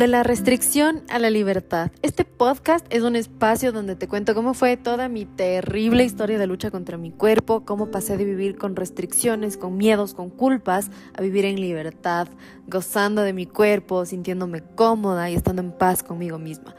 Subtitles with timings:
[0.00, 1.90] De la restricción a la libertad.
[2.00, 6.46] Este podcast es un espacio donde te cuento cómo fue toda mi terrible historia de
[6.46, 11.20] lucha contra mi cuerpo, cómo pasé de vivir con restricciones, con miedos, con culpas, a
[11.20, 12.28] vivir en libertad,
[12.66, 16.74] gozando de mi cuerpo, sintiéndome cómoda y estando en paz conmigo misma.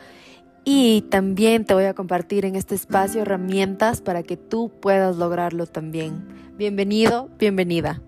[0.66, 5.68] Y también te voy a compartir en este espacio herramientas para que tú puedas lograrlo
[5.68, 6.28] también.
[6.58, 8.02] Bienvenido, bienvenida.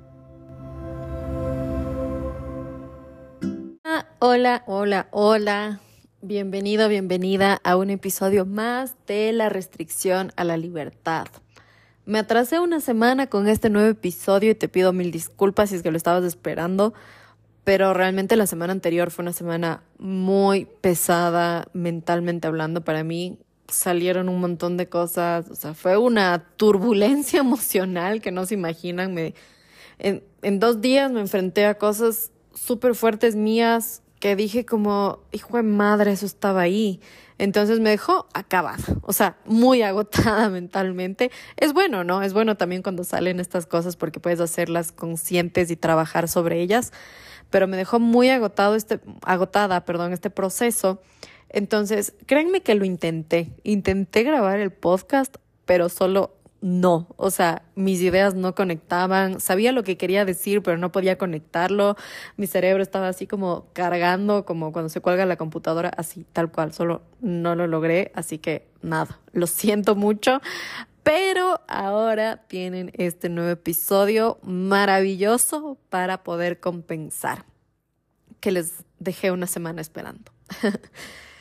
[4.25, 5.81] Hola, hola, hola.
[6.21, 11.27] Bienvenido, bienvenida a un episodio más de la restricción a la libertad.
[12.05, 15.83] Me atrasé una semana con este nuevo episodio y te pido mil disculpas si es
[15.83, 16.93] que lo estabas esperando,
[17.65, 23.39] pero realmente la semana anterior fue una semana muy pesada mentalmente hablando para mí.
[23.67, 29.13] Salieron un montón de cosas, o sea, fue una turbulencia emocional que no se imaginan.
[29.13, 29.33] Me,
[29.99, 35.57] en, en dos días me enfrenté a cosas súper fuertes mías que dije como, hijo
[35.57, 37.01] de madre, eso estaba ahí.
[37.39, 41.29] Entonces me dejó acabada, o sea, muy agotada mentalmente.
[41.57, 42.21] Es bueno, ¿no?
[42.21, 46.93] Es bueno también cuando salen estas cosas porque puedes hacerlas conscientes y trabajar sobre ellas,
[47.49, 51.01] pero me dejó muy agotado este, agotada, perdón, este proceso.
[51.49, 53.51] Entonces, créanme que lo intenté.
[53.63, 59.83] Intenté grabar el podcast, pero solo no, o sea, mis ideas no conectaban, sabía lo
[59.83, 61.97] que quería decir, pero no podía conectarlo,
[62.37, 66.71] mi cerebro estaba así como cargando, como cuando se cuelga la computadora, así, tal cual,
[66.73, 70.39] solo no lo logré, así que nada, lo siento mucho,
[71.03, 77.43] pero ahora tienen este nuevo episodio maravilloso para poder compensar,
[78.39, 80.31] que les dejé una semana esperando.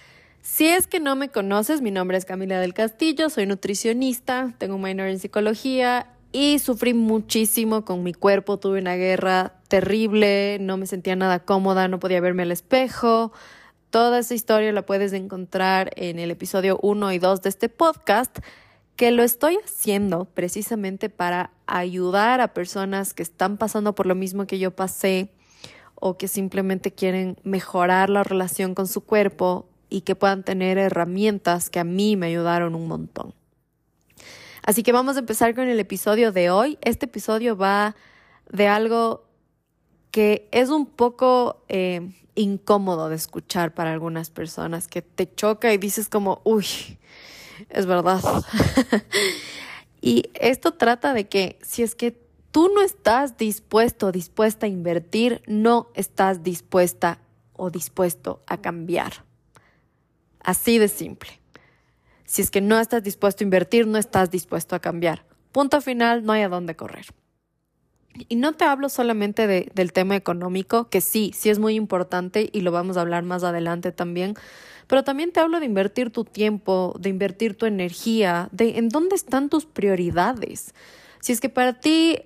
[0.43, 4.75] Si es que no me conoces, mi nombre es Camila del Castillo, soy nutricionista, tengo
[4.75, 10.77] un minor en psicología y sufrí muchísimo con mi cuerpo, tuve una guerra terrible, no
[10.79, 13.33] me sentía nada cómoda, no podía verme al espejo.
[13.91, 18.41] Toda esa historia la puedes encontrar en el episodio 1 y 2 de este podcast,
[18.97, 24.49] que lo estoy haciendo precisamente para ayudar a personas que están pasando por lo mismo
[24.49, 25.31] que yo pasé
[25.95, 31.69] o que simplemente quieren mejorar la relación con su cuerpo y que puedan tener herramientas
[31.69, 33.35] que a mí me ayudaron un montón.
[34.63, 36.79] Así que vamos a empezar con el episodio de hoy.
[36.81, 37.95] Este episodio va
[38.51, 39.25] de algo
[40.11, 45.77] que es un poco eh, incómodo de escuchar para algunas personas, que te choca y
[45.79, 46.65] dices como, uy,
[47.69, 48.23] es verdad.
[50.01, 52.19] y esto trata de que si es que
[52.51, 57.19] tú no estás dispuesto dispuesta a invertir, no estás dispuesta
[57.53, 59.31] o dispuesto a cambiar.
[60.43, 61.41] Así de simple.
[62.25, 65.25] Si es que no estás dispuesto a invertir, no estás dispuesto a cambiar.
[65.53, 67.07] Punto final, no hay a dónde correr.
[68.29, 72.49] Y no te hablo solamente de, del tema económico, que sí, sí es muy importante
[72.53, 74.35] y lo vamos a hablar más adelante también,
[74.87, 79.17] pero también te hablo de invertir tu tiempo, de invertir tu energía, de en dónde
[79.17, 80.75] están tus prioridades.
[81.21, 82.19] Si es que para ti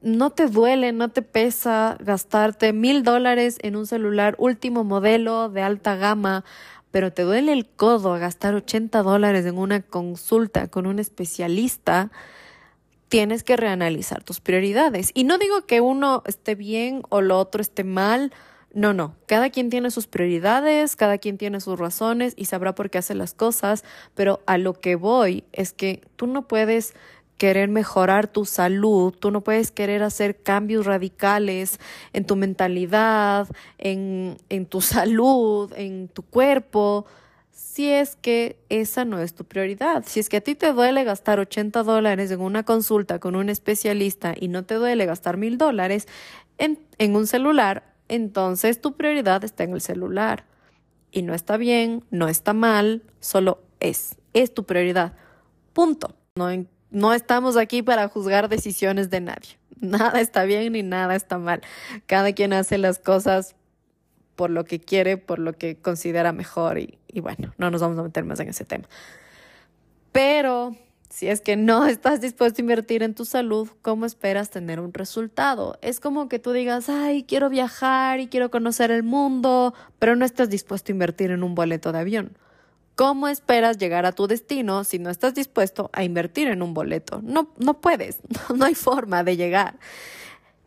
[0.00, 5.62] no te duele, no te pesa gastarte mil dólares en un celular último modelo de
[5.62, 6.44] alta gama
[6.90, 12.10] pero te duele el codo a gastar 80 dólares en una consulta con un especialista,
[13.08, 15.10] tienes que reanalizar tus prioridades.
[15.14, 18.32] Y no digo que uno esté bien o lo otro esté mal,
[18.72, 22.88] no, no, cada quien tiene sus prioridades, cada quien tiene sus razones y sabrá por
[22.88, 23.84] qué hace las cosas,
[24.14, 26.94] pero a lo que voy es que tú no puedes
[27.40, 31.80] querer mejorar tu salud, tú no puedes querer hacer cambios radicales
[32.12, 37.06] en tu mentalidad, en, en tu salud, en tu cuerpo,
[37.50, 40.04] si es que esa no es tu prioridad.
[40.06, 43.48] Si es que a ti te duele gastar 80 dólares en una consulta con un
[43.48, 46.08] especialista y no te duele gastar mil dólares
[46.58, 50.44] en, en un celular, entonces tu prioridad está en el celular.
[51.10, 55.14] Y no está bien, no está mal, solo es, es tu prioridad.
[55.72, 56.14] Punto.
[56.34, 56.50] No
[56.90, 59.58] no estamos aquí para juzgar decisiones de nadie.
[59.80, 61.62] Nada está bien ni nada está mal.
[62.06, 63.56] Cada quien hace las cosas
[64.36, 67.98] por lo que quiere, por lo que considera mejor y, y bueno, no nos vamos
[67.98, 68.88] a meter más en ese tema.
[70.12, 70.76] Pero
[71.10, 74.94] si es que no estás dispuesto a invertir en tu salud, ¿cómo esperas tener un
[74.94, 75.78] resultado?
[75.82, 80.24] Es como que tú digas, ay, quiero viajar y quiero conocer el mundo, pero no
[80.24, 82.38] estás dispuesto a invertir en un boleto de avión.
[82.94, 87.20] ¿Cómo esperas llegar a tu destino si no estás dispuesto a invertir en un boleto?
[87.22, 88.18] No, no puedes,
[88.54, 89.78] no, hay forma de llegar.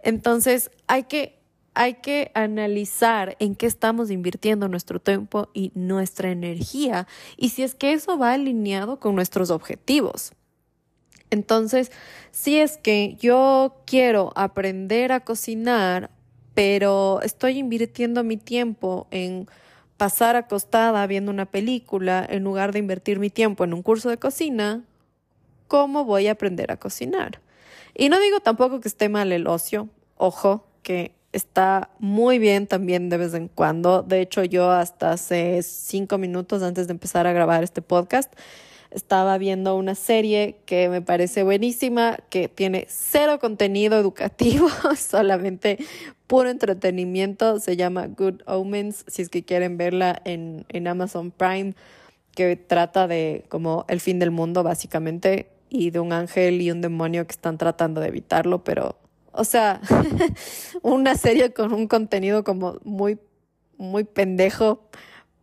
[0.01, 1.39] Entonces hay que,
[1.73, 7.75] hay que analizar en qué estamos invirtiendo nuestro tiempo y nuestra energía y si es
[7.75, 10.33] que eso va alineado con nuestros objetivos.
[11.29, 11.91] Entonces,
[12.31, 16.11] si es que yo quiero aprender a cocinar,
[16.53, 19.47] pero estoy invirtiendo mi tiempo en
[20.03, 24.17] pasar acostada viendo una película en lugar de invertir mi tiempo en un curso de
[24.17, 24.83] cocina,
[25.69, 27.39] ¿cómo voy a aprender a cocinar?
[27.95, 33.07] Y no digo tampoco que esté mal el ocio, ojo, que está muy bien también
[33.07, 34.03] de vez en cuando.
[34.03, 38.29] De hecho, yo hasta hace cinco minutos antes de empezar a grabar este podcast,
[38.91, 44.67] estaba viendo una serie que me parece buenísima, que tiene cero contenido educativo,
[44.97, 45.77] solamente
[46.33, 47.59] puro entretenimiento.
[47.59, 51.75] Se llama Good Omens, si es que quieren verla en, en Amazon Prime,
[52.31, 56.81] que trata de como el fin del mundo, básicamente, y de un ángel y un
[56.81, 58.97] demonio que están tratando de evitarlo, pero,
[59.31, 59.79] o sea,
[60.81, 63.19] una serie con un contenido como muy,
[63.77, 64.89] muy pendejo,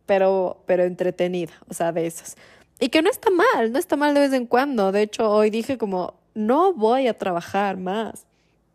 [0.05, 2.35] pero, pero entretenida, o sea, de esos.
[2.81, 4.91] Y que no está mal, no está mal de vez en cuando.
[4.91, 8.25] De hecho, hoy dije como, no voy a trabajar más,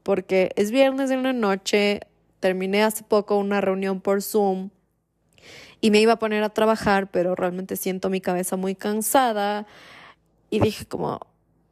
[0.06, 2.02] porque es viernes de una noche,
[2.38, 4.70] terminé hace poco una reunión por Zoom
[5.80, 9.66] y me iba a poner a trabajar, pero realmente siento mi cabeza muy cansada
[10.48, 11.18] y dije como,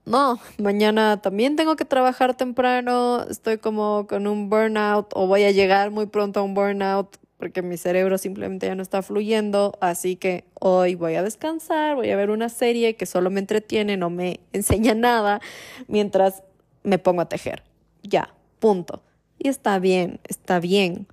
[0.04, 5.52] no, mañana también tengo que trabajar temprano, estoy como con un burnout o voy a
[5.52, 10.16] llegar muy pronto a un burnout porque mi cerebro simplemente ya no está fluyendo, así
[10.16, 14.10] que hoy voy a descansar, voy a ver una serie que solo me entretiene, no
[14.10, 15.40] me enseña nada,
[15.86, 16.42] mientras
[16.82, 17.62] me pongo a tejer.
[18.04, 19.02] Ya, punto.
[19.38, 21.08] Y está bien, está bien.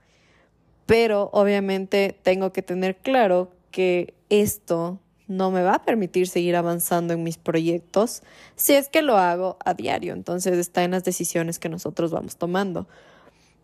[0.85, 7.13] Pero obviamente tengo que tener claro que esto no me va a permitir seguir avanzando
[7.13, 8.21] en mis proyectos
[8.55, 10.13] si es que lo hago a diario.
[10.13, 12.88] Entonces está en las decisiones que nosotros vamos tomando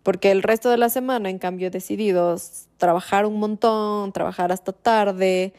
[0.08, 2.38] porque el resto de la semana, en cambio, he decidido
[2.78, 5.52] trabajar un montón, trabajar hasta tarde,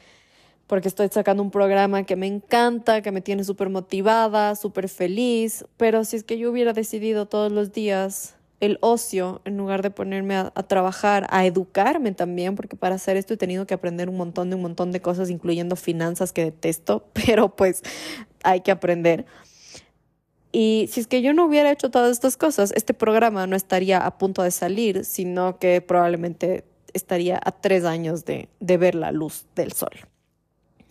[0.69, 5.65] porque estoy sacando un programa que me encanta, que me tiene súper motivada, súper feliz,
[5.79, 9.91] pero si es que yo hubiera decidido todos los días el ocio en lugar de
[9.91, 14.17] ponerme a, trabajar, a educarme también, porque para hacer esto he tenido que aprender un
[14.17, 17.83] montón de un montón de cosas, incluyendo finanzas que detesto, pero pues
[18.43, 19.25] hay que aprender.
[20.53, 24.05] Y si es que yo no hubiera hecho todas estas cosas, este programa no estaría
[24.05, 29.47] a punto de salir, sino que probablemente estaría a tres años de ver la luz
[29.55, 29.93] del sol.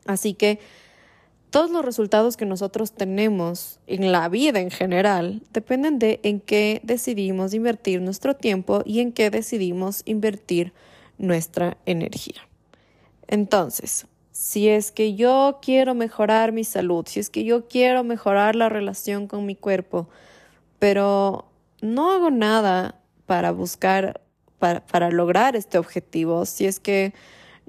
[0.08, 0.60] Así que
[1.50, 6.82] todos los resultados que nosotros tenemos en la vida en general dependen de en qué
[6.84, 10.74] decidimos invertir nuestro tiempo y en qué decidimos invertir
[11.18, 12.48] nuestra energía.
[13.28, 18.56] Entonces, si es que yo quiero mejorar mi salud, si es que yo quiero mejorar
[18.56, 20.10] la relación con mi cuerpo,
[20.80, 21.46] pero
[21.82, 24.22] no hago nada para buscar,
[24.60, 27.14] para, para lograr este objetivo, si es que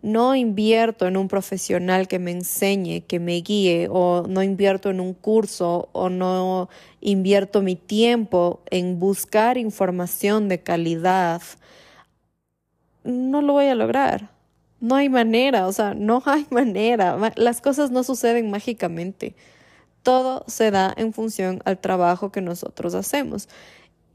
[0.03, 5.01] no invierto en un profesional que me enseñe, que me guíe, o no invierto en
[5.01, 6.69] un curso, o no
[7.01, 11.43] invierto mi tiempo en buscar información de calidad,
[13.05, 14.31] no lo voy a lograr.
[14.81, 17.19] No hay manera, o sea, no hay manera.
[17.37, 19.35] Las cosas no suceden mágicamente.
[20.03, 23.49] Todo se da en función al trabajo que nosotros hacemos.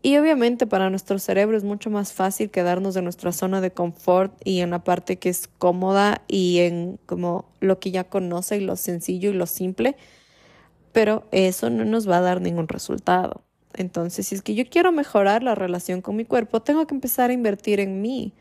[0.05, 4.33] Y obviamente para nuestro cerebro es mucho más fácil quedarnos en nuestra zona de confort
[4.43, 8.59] y en la parte que es cómoda y en como lo que ya conoce y
[8.59, 9.95] lo sencillo y lo simple,
[10.91, 13.45] pero eso no nos va a dar ningún resultado.
[13.75, 17.29] Entonces, si es que yo quiero mejorar la relación con mi cuerpo, tengo que empezar
[17.29, 18.33] a invertir en mí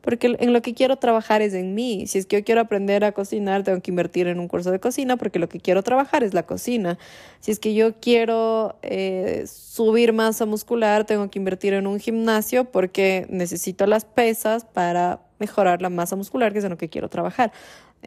[0.00, 2.06] porque en lo que quiero trabajar es en mí.
[2.06, 4.80] Si es que yo quiero aprender a cocinar, tengo que invertir en un curso de
[4.80, 6.98] cocina porque lo que quiero trabajar es la cocina.
[7.40, 12.64] Si es que yo quiero eh, subir masa muscular, tengo que invertir en un gimnasio
[12.70, 17.08] porque necesito las pesas para mejorar la masa muscular, que es en lo que quiero
[17.08, 17.52] trabajar.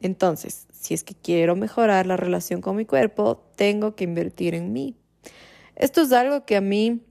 [0.02, 4.74] Entonces, si es que quiero mejorar la relación con mi cuerpo, tengo que invertir en
[4.74, 4.96] mí.
[5.76, 7.02] Esto es algo que a mí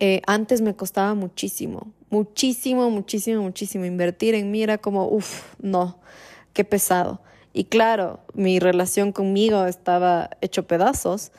[0.00, 3.84] eh, antes me costaba muchísimo muchísimo, muchísimo, muchísimo.
[3.86, 5.98] Invertir en mí era como, uff, no,
[6.52, 7.20] qué pesado.
[7.52, 11.32] Y claro, mi relación conmigo estaba hecho pedazos.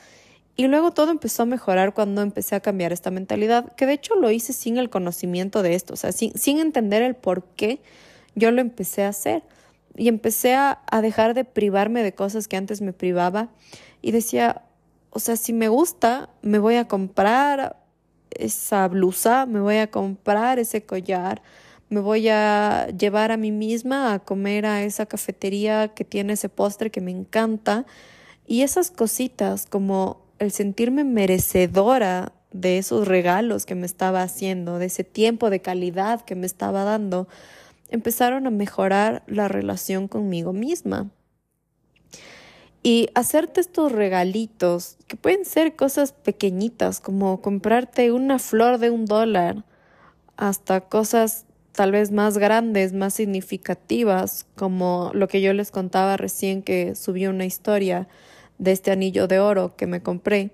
[0.56, 4.16] Y luego todo empezó a mejorar cuando empecé a cambiar esta mentalidad, que de hecho
[4.16, 7.80] lo hice sin el conocimiento de esto, o sea, sin, entender el por qué
[8.34, 9.42] yo lo empecé a hacer.
[9.94, 13.50] Y empecé a, a dejar de privarme de cosas que antes me privaba.
[14.00, 14.62] Y decía,
[15.10, 17.81] o sea, si me gusta, me voy a comprar
[18.38, 21.42] esa blusa, me voy a comprar ese collar,
[21.88, 26.48] me voy a llevar a mí misma a comer a esa cafetería que tiene ese
[26.48, 27.84] postre que me encanta.
[28.46, 34.86] Y esas cositas como el sentirme merecedora de esos regalos que me estaba haciendo, de
[34.86, 37.28] ese tiempo de calidad que me estaba dando,
[37.90, 41.10] empezaron a mejorar la relación conmigo misma.
[42.82, 49.06] Y hacerte estos regalitos, que pueden ser cosas pequeñitas, como comprarte una flor de un
[49.06, 49.64] dólar,
[50.36, 56.62] hasta cosas tal vez más grandes, más significativas, como lo que yo les contaba recién
[56.62, 58.08] que subí una historia
[58.58, 60.50] de este anillo de oro que me compré,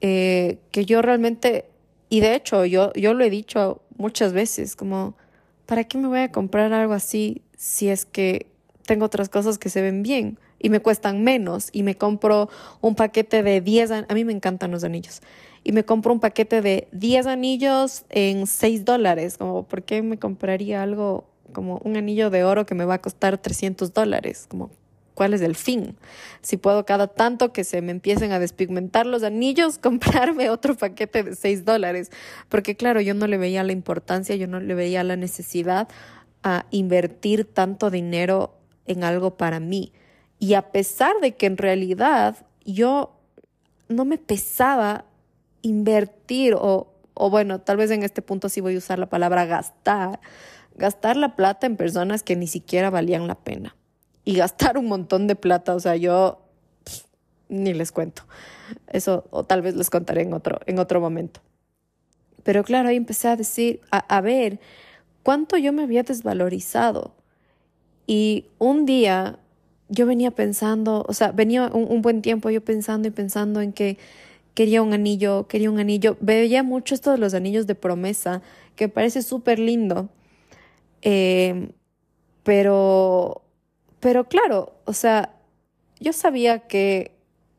[0.00, 1.66] eh, que yo realmente,
[2.10, 5.16] y de hecho yo, yo lo he dicho muchas veces, como,
[5.66, 8.46] ¿para qué me voy a comprar algo así si es que
[8.86, 12.48] tengo otras cosas que se ven bien y me cuestan menos y me compro
[12.80, 15.20] un paquete de 10, a mí me encantan los anillos,
[15.62, 20.18] y me compro un paquete de 10 anillos en 6 dólares, como, ¿por qué me
[20.18, 24.46] compraría algo como un anillo de oro que me va a costar 300 dólares?
[24.48, 24.70] Como,
[25.12, 25.96] ¿cuál es el fin?
[26.40, 31.24] Si puedo cada tanto que se me empiecen a despigmentar los anillos, comprarme otro paquete
[31.24, 32.10] de 6 dólares,
[32.48, 35.88] porque claro, yo no le veía la importancia, yo no le veía la necesidad
[36.42, 38.54] a invertir tanto dinero
[38.86, 39.92] en algo para mí.
[40.44, 42.36] Y a pesar de que en realidad
[42.66, 43.18] yo
[43.88, 45.06] no me pesaba
[45.62, 49.46] invertir o, o bueno, tal vez en este punto sí voy a usar la palabra
[49.46, 50.20] gastar,
[50.74, 53.74] gastar la plata en personas que ni siquiera valían la pena
[54.26, 56.42] y gastar un montón de plata, o sea, yo
[57.48, 58.24] ni les cuento.
[58.88, 61.40] Eso o tal vez les contaré en otro en otro momento.
[62.42, 64.60] Pero claro, ahí empecé a decir, a, a ver
[65.22, 67.14] cuánto yo me había desvalorizado.
[68.06, 69.38] Y un día
[69.88, 73.98] yo venía pensando, o sea, venía un, buen tiempo yo pensando y pensando en que
[74.54, 76.16] quería un anillo, quería un anillo.
[76.20, 78.42] Veía mucho esto de los anillos de promesa,
[78.76, 80.08] que parece súper lindo.
[81.02, 81.70] Em,
[82.42, 83.42] pero,
[84.00, 85.34] pero claro, o sea,
[86.00, 87.12] yo sabía que,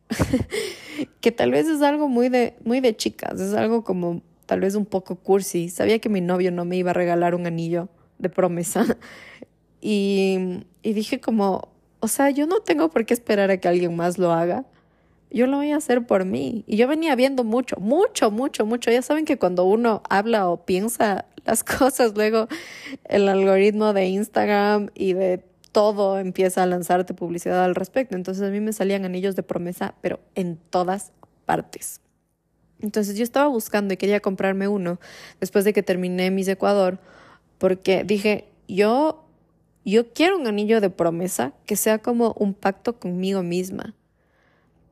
[1.22, 4.76] que tal vez es algo muy de, muy de chicas, es algo como tal vez
[4.76, 5.70] un poco cursi.
[5.70, 8.86] Sabía que mi novio no me iba a regalar un anillo de promesa.
[9.88, 11.75] Y, y dije como,
[12.06, 14.64] o sea, yo no tengo por qué esperar a que alguien más lo haga.
[15.32, 16.64] Yo lo voy a hacer por mí.
[16.68, 18.92] Y yo venía viendo mucho, mucho, mucho, mucho.
[18.92, 22.48] Ya saben que cuando uno habla o piensa las cosas, luego
[23.06, 28.16] el algoritmo de Instagram y de todo empieza a lanzarte publicidad al respecto.
[28.16, 31.12] Entonces a mí me salían anillos de promesa, pero en todas
[31.48, 32.02] partes.
[32.82, 35.00] Entonces yo estaba buscando y quería comprarme uno
[35.40, 37.00] después de que terminé mis Ecuador,
[37.58, 39.25] porque dije, yo
[39.92, 43.94] yo quiero un anillo de promesa que sea como un pacto conmigo misma.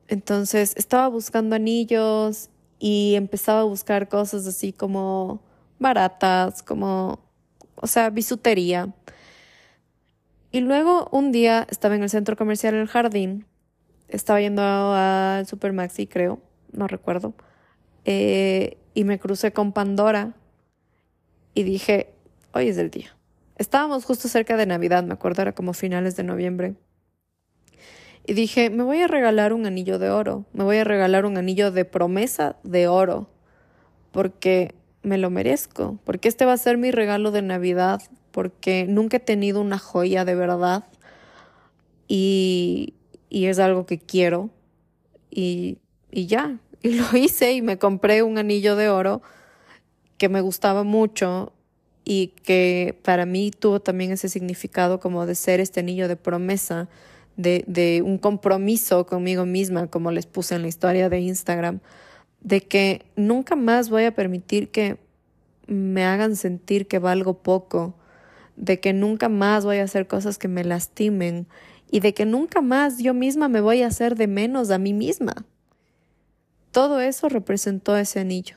[0.08, 2.48] Entonces estaba buscando anillos
[2.78, 5.40] y empezaba a buscar cosas así como
[5.78, 7.18] baratas, como,
[7.76, 8.94] o sea, bisutería.
[10.52, 13.46] Y luego un día estaba en el centro comercial El Jardín,
[14.08, 16.40] estaba yendo al Supermaxi, creo,
[16.72, 17.34] no recuerdo,
[18.04, 20.34] eh, y me crucé con Pandora
[21.54, 22.12] y dije,
[22.52, 23.13] hoy es el día.
[23.56, 26.74] Estábamos justo cerca de Navidad, me acuerdo, era como finales de noviembre.
[28.26, 31.36] Y dije, me voy a regalar un anillo de oro, me voy a regalar un
[31.36, 33.28] anillo de promesa de oro,
[34.12, 39.18] porque me lo merezco, porque este va a ser mi regalo de Navidad, porque nunca
[39.18, 40.84] he tenido una joya de verdad
[42.08, 42.94] y,
[43.28, 44.50] y es algo que quiero
[45.30, 45.78] y,
[46.10, 49.22] y ya, y lo hice y me compré un anillo de oro
[50.18, 51.52] que me gustaba mucho
[52.04, 56.88] y que para mí tuvo también ese significado como de ser este anillo de promesa,
[57.36, 61.80] de, de un compromiso conmigo misma, como les puse en la historia de Instagram,
[62.40, 64.98] de que nunca más voy a permitir que
[65.66, 67.94] me hagan sentir que valgo poco,
[68.56, 71.46] de que nunca más voy a hacer cosas que me lastimen
[71.90, 74.92] y de que nunca más yo misma me voy a hacer de menos a mí
[74.92, 75.34] misma.
[76.70, 78.56] Todo eso representó ese anillo.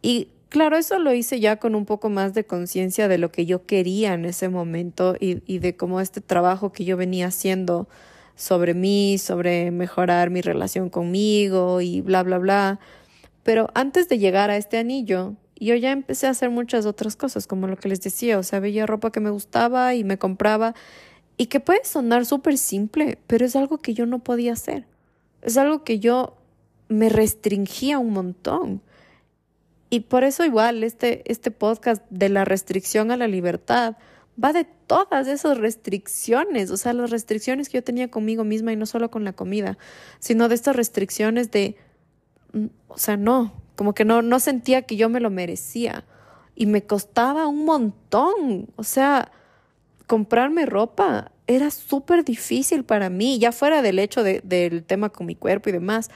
[0.00, 3.46] Y Claro, eso lo hice ya con un poco más de conciencia de lo que
[3.46, 7.88] yo quería en ese momento y, de cómo este trabajo que yo venía haciendo
[8.36, 12.80] sobre mí, sobre mejorar mi relación conmigo y bla, bla, bla.
[13.44, 17.46] Pero antes de llegar a este anillo, yo ya empecé a hacer muchas otras cosas,
[17.46, 20.74] como lo que les decía, o sea, veía ropa que me gustaba y me compraba
[21.38, 24.84] y que puede sonar súper simple, pero es algo que yo no podía hacer.
[25.40, 26.36] Es algo que yo
[26.88, 28.82] me restringía un montón.
[29.92, 33.98] Y por eso igual este, este podcast de la restricción a la libertad
[34.42, 38.76] va de todas esas restricciones, o sea, las restricciones que yo tenía conmigo misma y
[38.76, 39.76] no solo con la comida,
[40.18, 41.76] sino de estas restricciones de,
[42.54, 46.06] mm, o sea, no, como que no, no sentía que yo me lo merecía.
[46.54, 49.30] Y me costaba un montón, o sea,
[50.06, 55.26] comprarme ropa era súper difícil para mí, ya fuera del hecho de, del tema con
[55.26, 56.08] mi cuerpo y demás,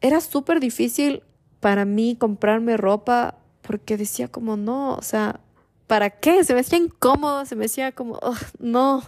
[0.00, 1.22] era súper difícil
[1.62, 5.38] para mí comprarme ropa porque decía como no, o sea,
[5.86, 6.42] ¿para qué?
[6.42, 8.18] Se me hacía incómodo, se me decía como,
[8.58, 9.02] no, o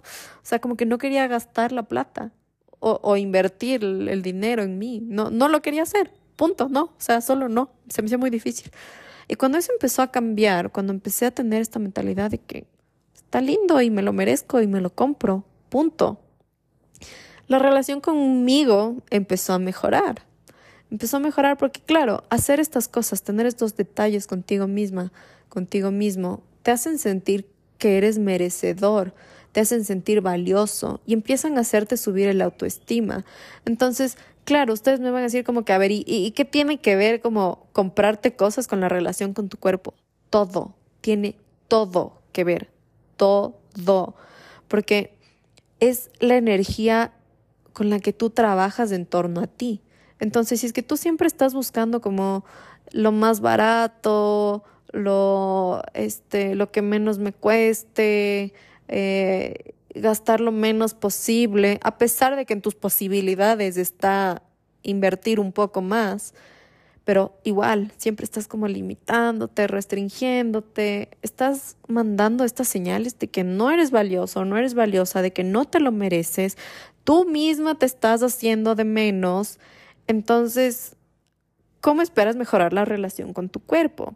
[0.44, 2.30] sea, como que no quería gastar la plata
[2.78, 7.22] o, invertir el, dinero en mí, no, no lo quería hacer, punto, no, o sea,
[7.22, 8.70] solo no, se me hacía muy difícil.
[9.26, 12.66] Y cuando eso empezó a cambiar, cuando empecé a tener esta mentalidad de que
[13.14, 16.20] está lindo y me lo merezco y me lo compro, punto.
[17.48, 20.22] La relación conmigo empezó a mejorar.
[20.94, 25.10] Empezó a mejorar porque, claro, hacer estas cosas, tener estos detalles contigo misma,
[25.48, 29.12] contigo mismo, te hacen sentir que eres merecedor,
[29.50, 33.24] te hacen sentir valioso y empiezan a hacerte subir el autoestima.
[33.64, 36.94] Entonces, claro, ustedes me van a decir como que, a ver, ¿y, qué tiene que
[36.94, 39.94] ver como comprarte cosas con la relación con tu cuerpo?
[40.30, 41.34] Todo, tiene
[41.66, 42.70] todo que ver,
[43.16, 44.14] todo,
[44.68, 45.18] porque
[45.80, 47.14] es la energía
[47.72, 49.80] con la que tú trabajas en torno a ti.
[50.24, 52.46] Entonces, si es que tú siempre estás buscando como
[52.92, 58.54] lo más barato, lo, este, lo que menos me cueste,
[58.88, 64.42] eh, gastar lo menos posible, a pesar de que en tus posibilidades está
[64.82, 66.32] invertir un poco más,
[67.04, 73.90] pero igual siempre estás como limitándote, restringiéndote, estás mandando estas señales de que no eres
[73.90, 76.56] valioso, no eres valiosa, de que no te lo mereces,
[77.04, 79.58] tú misma te estás haciendo de menos,
[80.06, 80.96] entonces,
[81.80, 84.14] ¿cómo esperas mejorar la relación con tu cuerpo?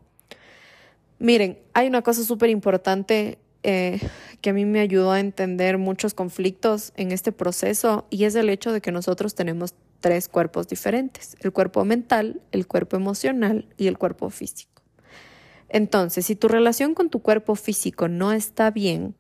[1.19, 4.01] Miren, hay una cosa súper importante eh,
[4.41, 8.51] que a mí me ayudó a entender muchos conflictos en este proceso y es el
[8.51, 13.89] hecho de que nosotros tenemos tres cuerpos diferentes, el cuerpo mental, el cuerpo emocional y
[13.89, 14.83] el cuerpo físico.
[15.69, 19.17] Entonces, si tu relación con tu cuerpo físico no está bien,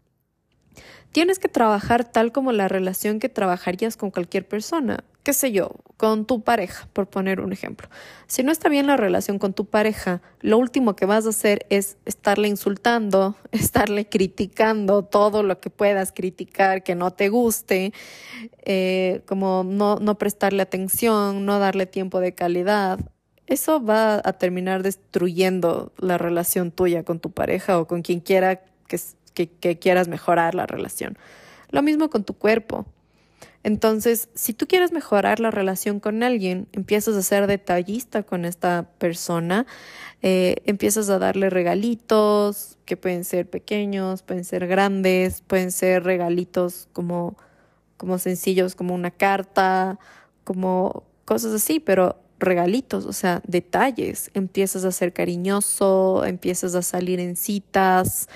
[1.18, 5.72] tienes que trabajar tal como la relación que trabajarías con cualquier persona qué sé yo,
[5.98, 7.86] con tu pareja, por poner un ejemplo.
[8.28, 11.66] Si no está bien la relación con tu pareja, lo último que vas a hacer
[11.68, 17.92] es estarle insultando, estarle criticando todo lo que puedas criticar que no te guste,
[18.64, 22.98] eh, como no, no prestarle atención, no darle tiempo de calidad.
[23.46, 28.62] Eso va a terminar destruyendo la relación tuya con tu pareja o con quien quiera
[28.86, 28.98] que,
[29.46, 31.16] que quieras mejorar la relación.
[31.70, 32.86] Lo mismo con tu cuerpo.
[33.64, 38.88] Entonces, si tú quieres mejorar la relación con alguien, empiezas a ser detallista con esta
[38.98, 39.66] persona,
[40.22, 46.88] eh, empiezas a darle regalitos que pueden ser pequeños, pueden ser grandes, pueden ser regalitos
[46.92, 47.36] como,
[47.96, 49.98] como sencillos, como una carta,
[50.44, 54.30] como cosas así, pero regalitos, o sea, detalles.
[54.34, 58.28] Empiezas a ser cariñoso, empiezas a salir en citas.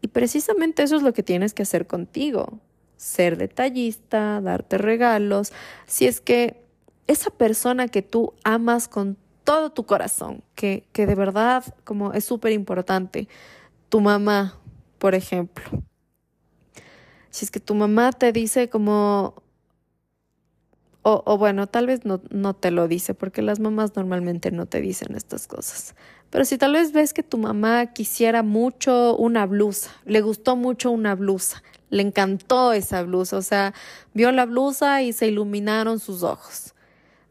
[0.00, 2.60] Y precisamente eso es lo que tienes que hacer contigo.
[2.96, 5.52] Ser detallista, darte regalos,
[5.86, 6.64] si es que
[7.06, 12.24] esa persona que tú amas con todo tu corazón, que, que de verdad como es
[12.24, 13.28] súper importante,
[13.88, 14.58] tu mamá,
[14.98, 15.64] por ejemplo,
[17.30, 19.34] si es que tu mamá te dice como,
[21.02, 24.66] o, o, bueno, tal vez no, no te lo dice, porque las mamás normalmente no
[24.66, 25.94] te dicen estas cosas.
[26.30, 30.90] Pero si tal vez ves que tu mamá quisiera mucho una blusa, le gustó mucho
[30.90, 33.72] una blusa, le encantó esa blusa, o sea,
[34.12, 36.74] vio la blusa y se iluminaron sus ojos.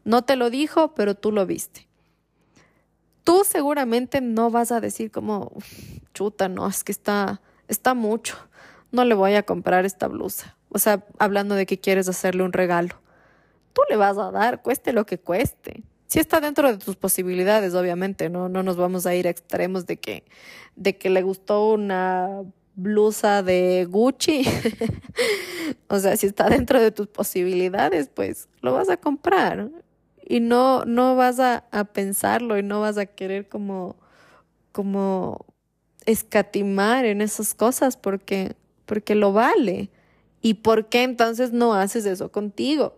[0.04, 1.86] No te lo dijo, pero tú lo viste.
[3.22, 5.52] Tú seguramente no vas a decir como,
[6.14, 8.36] chuta, no, es que está, está mucho,
[8.90, 10.56] no le voy a comprar esta blusa.
[10.70, 13.00] O sea, hablando de que quieres hacerle un regalo.
[13.74, 15.84] Tú le vas a dar, cueste lo que cueste.
[16.08, 19.86] Si está dentro de tus posibilidades, obviamente, no, no nos vamos a ir a extremos
[19.86, 20.24] de que,
[20.74, 22.44] de que le gustó una
[22.76, 24.42] blusa de Gucci.
[25.88, 29.70] o sea, si está dentro de tus posibilidades, pues lo vas a comprar.
[30.24, 33.96] Y no, no vas a, a pensarlo y no vas a querer como,
[34.72, 35.44] como
[36.06, 39.90] escatimar en esas cosas porque, porque lo vale.
[40.40, 42.96] ¿Y por qué entonces no haces eso contigo?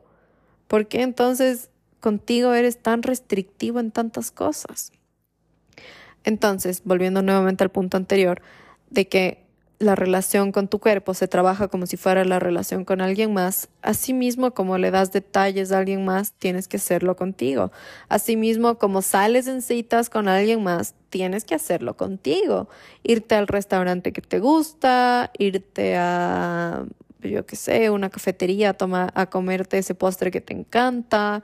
[0.68, 1.69] ¿Por qué entonces
[2.00, 4.92] contigo eres tan restrictivo en tantas cosas?
[6.24, 8.42] Entonces, volviendo nuevamente al punto anterior,
[8.90, 13.00] de que la relación con tu cuerpo se trabaja como si fuera la relación con
[13.00, 17.72] alguien más, asimismo como le das detalles a alguien más, tienes que hacerlo contigo.
[18.10, 22.68] Asimismo como sales en citas con alguien más, tienes que hacerlo contigo.
[23.02, 26.84] Irte al restaurante que te gusta, irte a,
[27.22, 31.42] yo qué sé, una cafetería a, comerte ese postre que te encanta,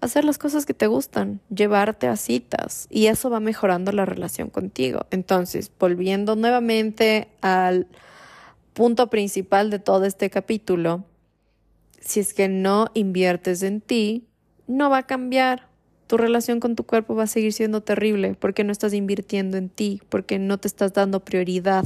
[0.00, 4.50] hacer las cosas que te gustan, llevarte a citas y eso va mejorando la relación
[4.50, 5.06] contigo.
[5.10, 7.86] Entonces, volviendo nuevamente al
[8.72, 11.04] punto principal de todo este capítulo,
[12.00, 14.26] si es que no inviertes en ti,
[14.66, 15.68] no va a cambiar.
[16.06, 19.70] Tu relación con tu cuerpo va a seguir siendo terrible porque no estás invirtiendo en
[19.70, 21.84] ti, porque no te estás dando prioridad,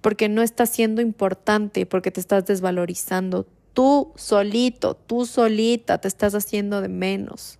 [0.00, 3.46] porque no estás siendo importante, porque te estás desvalorizando.
[3.74, 7.58] Tú solito, tú solita te estás haciendo de menos.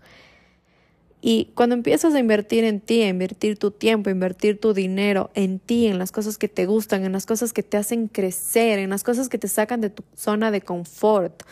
[1.22, 5.30] Y cuando empiezas a invertir en ti, a invertir tu tiempo, a invertir tu dinero
[5.34, 8.78] en ti, en las cosas que te gustan, en las cosas que te hacen crecer,
[8.78, 11.42] en las cosas que te sacan de tu zona de confort,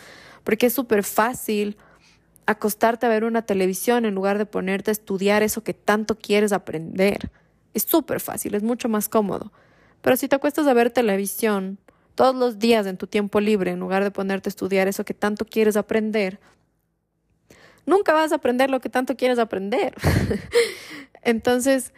[0.42, 1.76] porque es súper fácil
[2.46, 6.52] acostarte a ver una televisión en lugar de ponerte a estudiar eso que tanto quieres
[6.52, 7.30] aprender.
[7.74, 9.52] Es súper fácil, es mucho más cómodo.
[10.00, 11.78] Pero si te acuestas a ver televisión
[12.18, 15.14] todos los días en tu tiempo libre, en lugar de ponerte a estudiar eso que
[15.14, 16.40] tanto quieres aprender,
[17.86, 19.94] nunca vas a aprender lo que tanto quieres aprender.
[21.22, 21.92] Entonces,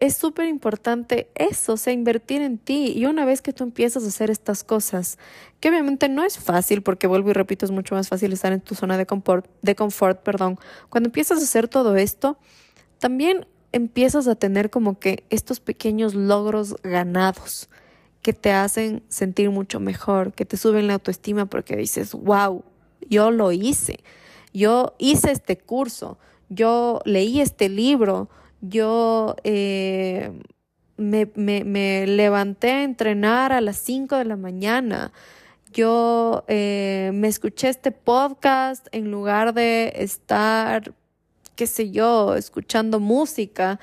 [0.00, 2.94] es súper importante eso, o sea, invertir en ti.
[2.96, 5.18] Y una vez que tú empiezas a hacer estas cosas,
[5.60, 8.62] que obviamente no es fácil, porque vuelvo y repito, es mucho más fácil estar en
[8.62, 10.58] tu zona de confort, de confort, perdón.
[10.88, 12.38] Cuando empiezas a hacer todo esto,
[12.98, 17.68] también empiezas a tener como que estos pequeños logros ganados
[18.26, 22.64] que te hacen sentir mucho mejor, que te suben la autoestima porque dices, wow,
[23.08, 24.00] yo lo hice,
[24.52, 28.28] yo hice este curso, yo leí este libro,
[28.60, 30.32] yo eh,
[30.96, 35.12] me, levanté a entrenar a las 5 de la mañana.
[35.72, 40.92] Yo eh, me escuché este podcast en lugar de estar,
[41.54, 43.78] qué sé yo, escuchando música,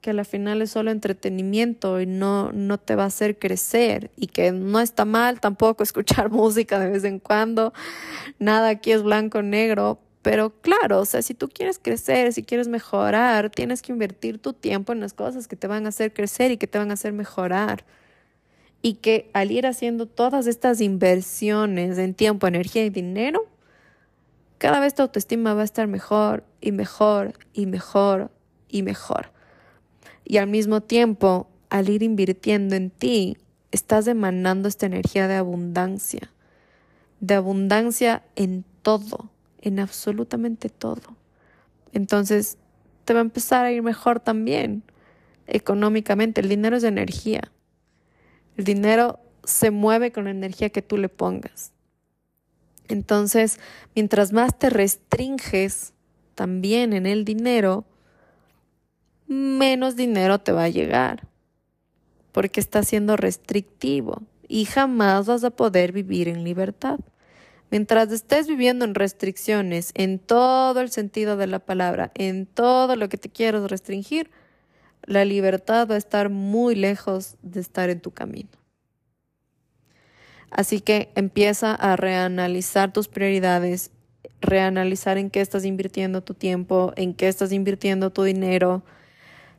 [0.00, 4.28] que al final es solo entretenimiento y no, no te va a hacer crecer y
[4.28, 7.72] que no está mal tampoco escuchar música de vez en cuando.
[8.38, 12.68] Nada aquí es blanco negro, pero claro, o sea, si tú quieres crecer, si quieres
[12.68, 16.50] mejorar, tienes que invertir tu tiempo en las cosas que te van a hacer crecer
[16.50, 17.84] y que te van a hacer mejorar.
[18.80, 23.46] Y que al ir haciendo todas estas inversiones en tiempo, energía y dinero,
[24.58, 28.30] cada vez tu autoestima va a estar mejor y mejor y mejor
[28.68, 29.32] y mejor.
[30.28, 33.36] Y al mismo tiempo, al ir invirtiendo en ti,
[33.72, 36.30] estás emanando esta energía de abundancia,
[37.18, 41.16] de abundancia en todo en absolutamente todo.
[41.92, 42.58] Entonces,
[43.04, 44.82] te va a empezar a ir mejor también
[45.46, 46.40] económicamente.
[46.40, 47.50] El dinero es energía.
[48.56, 51.72] El dinero se mueve con la energía que tú le pongas.
[52.88, 53.58] Entonces,
[53.94, 55.92] mientras más te restringes
[56.34, 57.84] también en el dinero,
[59.28, 61.28] menos dinero te va a llegar,
[62.32, 66.98] porque está siendo restrictivo y jamás vas a poder vivir en libertad.
[67.70, 73.10] Mientras estés viviendo en restricciones, en todo el sentido de la palabra, en todo lo
[73.10, 74.30] que te quieras restringir,
[75.04, 78.48] la libertad va a estar muy lejos de estar en tu camino.
[80.50, 83.90] Así que empieza a reanalizar tus prioridades,
[84.40, 88.82] reanalizar en qué estás invirtiendo tu tiempo, en qué estás invirtiendo tu dinero,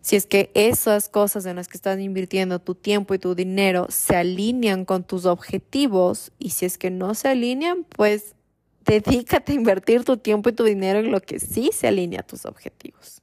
[0.02, 3.88] si es que esas cosas en las que estás invirtiendo tu tiempo y tu dinero
[3.90, 8.36] se alinean con tus objetivos y si es que no se alinean, pues
[8.86, 12.24] dedícate a invertir tu tiempo y tu dinero en lo que sí se alinea a
[12.24, 13.22] tus objetivos.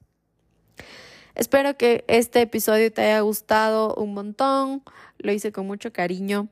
[1.35, 4.83] Espero que este episodio te haya gustado un montón,
[5.19, 6.49] lo hice con mucho cariño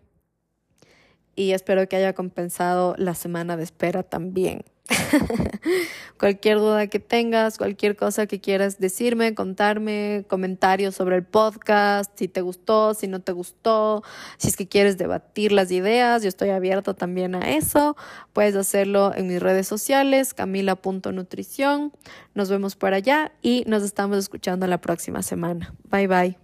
[1.37, 4.63] y espero que haya compensado la semana de espera también.
[6.19, 12.29] cualquier duda que tengas, cualquier cosa que quieras decirme, contarme, comentarios sobre el podcast, si
[12.29, 14.03] te gustó, si no te gustó,
[14.37, 17.97] si es que quieres debatir las ideas, yo estoy abierto también a eso.
[18.33, 21.93] Puedes hacerlo en mis redes sociales, camila.nutrición.
[22.35, 25.75] Nos vemos por allá y nos estamos escuchando la próxima semana.
[25.91, 26.44] Bye bye.